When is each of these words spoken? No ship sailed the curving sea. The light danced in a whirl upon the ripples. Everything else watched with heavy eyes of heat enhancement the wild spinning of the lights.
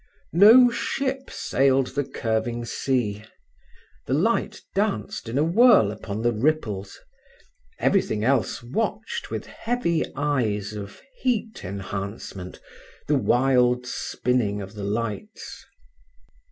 No 0.33 0.71
ship 0.71 1.29
sailed 1.29 1.93
the 1.93 2.03
curving 2.03 2.65
sea. 2.65 3.23
The 4.07 4.15
light 4.15 4.59
danced 4.73 5.29
in 5.29 5.37
a 5.37 5.43
whirl 5.43 5.91
upon 5.91 6.23
the 6.23 6.31
ripples. 6.31 6.99
Everything 7.77 8.23
else 8.23 8.63
watched 8.63 9.29
with 9.29 9.45
heavy 9.45 10.03
eyes 10.15 10.73
of 10.73 11.03
heat 11.19 11.63
enhancement 11.63 12.59
the 13.05 13.15
wild 13.15 13.85
spinning 13.85 14.59
of 14.59 14.73
the 14.73 14.83
lights. 14.85 15.63